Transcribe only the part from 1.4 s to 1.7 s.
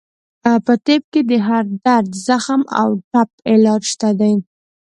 هر